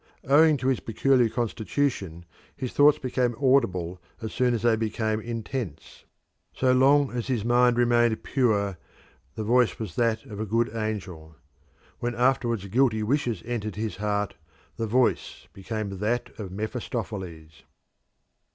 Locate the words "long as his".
6.71-7.45